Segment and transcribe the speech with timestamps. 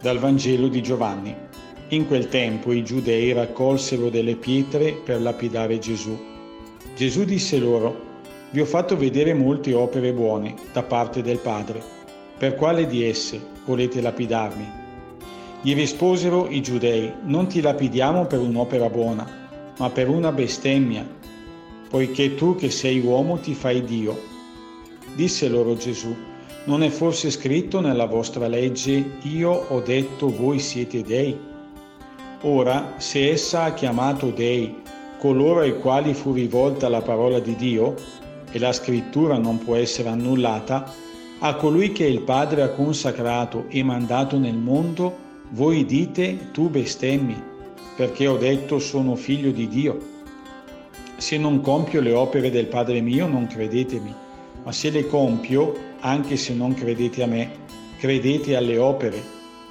[0.00, 1.34] Dal Vangelo di Giovanni.
[1.88, 6.16] In quel tempo i giudei raccolsero delle pietre per lapidare Gesù.
[6.94, 8.06] Gesù disse loro,
[8.50, 11.82] Vi ho fatto vedere molte opere buone da parte del Padre.
[12.38, 14.70] Per quale di esse volete lapidarmi?
[15.62, 21.04] Gli risposero i giudei, Non ti lapidiamo per un'opera buona, ma per una bestemmia,
[21.90, 24.16] poiché tu che sei uomo ti fai Dio.
[25.16, 26.14] Disse loro Gesù,
[26.68, 31.34] non è forse scritto nella vostra legge, io ho detto voi siete dei?
[32.42, 34.82] Ora, se essa ha chiamato dei
[35.18, 37.94] coloro ai quali fu rivolta la parola di Dio,
[38.50, 40.92] e la scrittura non può essere annullata,
[41.38, 45.16] a colui che il Padre ha consacrato e mandato nel mondo,
[45.52, 47.42] voi dite tu bestemmi,
[47.96, 49.98] perché ho detto sono figlio di Dio.
[51.16, 54.26] Se non compio le opere del Padre mio, non credetemi
[54.68, 57.50] ma se le compio, anche se non credete a me,
[57.98, 59.22] credete alle opere,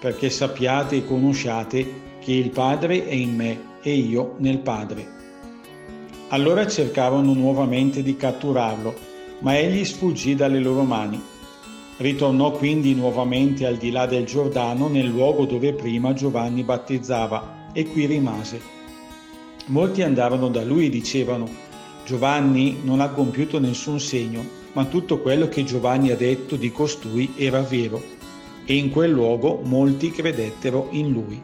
[0.00, 5.14] perché sappiate e conosciate che il Padre è in me e io nel Padre.
[6.28, 8.94] Allora cercarono nuovamente di catturarlo,
[9.40, 11.22] ma egli sfuggì dalle loro mani.
[11.98, 17.86] Ritornò quindi nuovamente al di là del Giordano, nel luogo dove prima Giovanni battezzava, e
[17.86, 18.60] qui rimase.
[19.66, 21.48] Molti andarono da lui e dicevano,
[22.04, 27.32] Giovanni non ha compiuto nessun segno, ma tutto quello che Giovanni ha detto di costui
[27.36, 28.02] era vero,
[28.66, 31.42] e in quel luogo molti credettero in lui.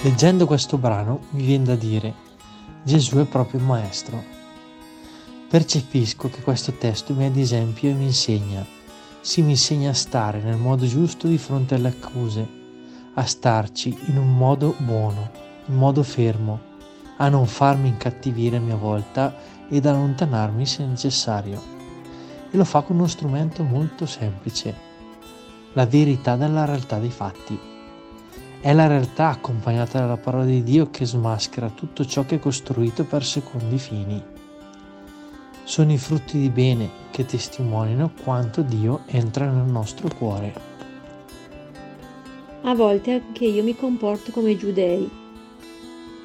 [0.00, 2.14] Leggendo questo brano mi viene da dire,
[2.82, 4.24] Gesù è proprio il Maestro.
[5.50, 8.76] Percepisco che questo testo mi è ad esempio e mi insegna
[9.20, 12.46] si mi insegna a stare nel modo giusto di fronte alle accuse,
[13.14, 15.30] a starci in un modo buono,
[15.66, 16.60] in modo fermo,
[17.16, 19.34] a non farmi incattivire a mia volta
[19.68, 21.60] ed allontanarmi se necessario.
[22.50, 24.74] E lo fa con uno strumento molto semplice,
[25.74, 27.58] la verità della realtà dei fatti.
[28.60, 33.04] È la realtà accompagnata dalla parola di Dio che smaschera tutto ciò che è costruito
[33.04, 34.36] per secondi fini
[35.68, 40.54] sono i frutti di bene che testimoniano quanto Dio entra nel nostro cuore.
[42.62, 45.10] A volte anche io mi comporto come i giudei.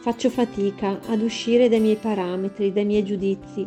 [0.01, 3.65] Faccio fatica ad uscire dai miei parametri, dai miei giudizi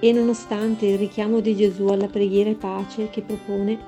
[0.00, 3.78] e nonostante il richiamo di Gesù alla preghiera e pace che propone,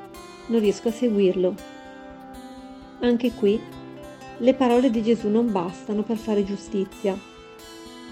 [0.47, 1.55] non riesco a seguirlo.
[3.01, 3.61] Anche qui
[4.37, 7.19] le parole di Gesù non bastano per fare giustizia.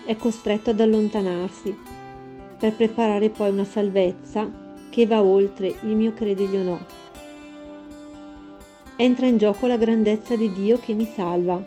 [0.05, 1.96] È costretto ad allontanarsi
[2.59, 4.51] per preparare poi una salvezza
[4.89, 6.87] che va oltre il mio credergli o no.
[8.97, 11.63] Entra in gioco la grandezza di Dio che mi salva,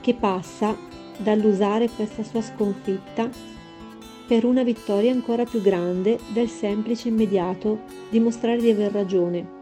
[0.00, 0.74] che passa
[1.18, 3.28] dall'usare questa sua sconfitta
[4.26, 9.58] per una vittoria ancora più grande del semplice immediato dimostrare di aver ragione.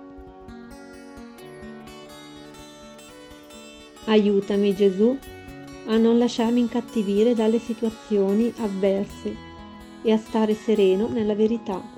[4.05, 5.19] Aiutami Gesù
[5.87, 9.48] a non lasciarmi incattivire dalle situazioni avverse
[10.03, 11.98] e a stare sereno nella verità